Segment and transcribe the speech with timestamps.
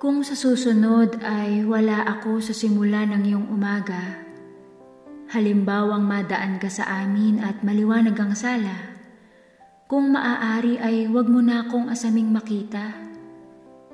[0.00, 4.00] Kung sa susunod ay wala ako sa simula ng iyong umaga,
[5.28, 8.96] halimbawang madaan ka sa amin at maliwanag ang sala,
[9.84, 12.96] kung maaari ay wag mo na akong asaming makita.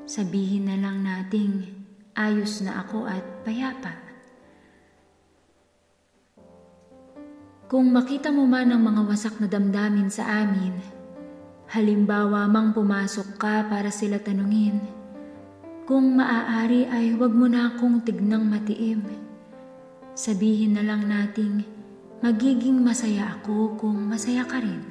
[0.06, 1.74] Sabihin na lang nating
[2.14, 3.98] ayos na ako at payapa.
[7.66, 10.70] Kung makita mo man ang mga wasak na damdamin sa amin,
[11.66, 14.78] halimbawa mang pumasok ka para sila tanungin,
[15.86, 19.06] kung maaari ay wag mo na akong tignang matiim.
[20.18, 21.62] Sabihin na lang nating
[22.18, 24.82] magiging masaya ako kung masaya ka rin.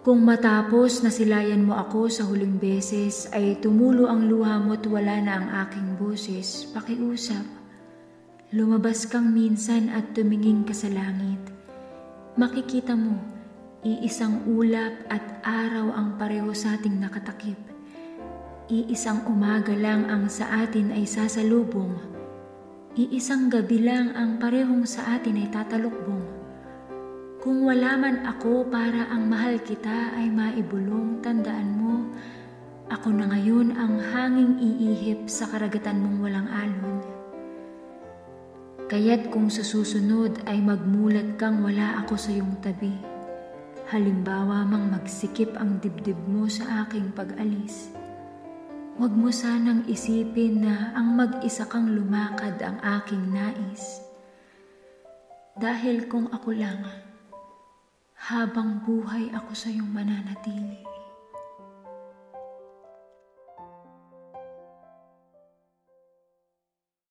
[0.00, 4.88] Kung matapos na silayan mo ako sa huling beses ay tumulo ang luha mo at
[4.88, 7.44] wala na ang aking boses, pakiusap.
[8.56, 11.44] Lumabas kang minsan at tumingin ka sa langit.
[12.40, 13.20] Makikita mo,
[13.84, 17.75] iisang ulap at araw ang pareho sa ating nakatakip
[18.66, 22.02] Iisang umaga lang ang sa atin ay sasalubong.
[22.98, 26.26] Iisang gabi lang ang parehong sa atin ay tatalukbong.
[27.38, 32.10] Kung wala man ako para ang mahal kita ay maibulong, tandaan mo,
[32.90, 36.98] ako na ngayon ang hanging iihip sa karagatan mong walang alon.
[38.90, 42.90] Kaya't kung susunod ay magmulat kang wala ako sa iyong tabi,
[43.94, 47.94] halimbawa mang magsikip ang dibdib mo sa aking pag-alis,
[48.96, 54.00] Huwag mo sanang isipin na ang mag-isa kang lumakad ang aking nais.
[55.52, 56.80] Dahil kung ako lang,
[58.16, 60.95] habang buhay ako sa iyong mananatili.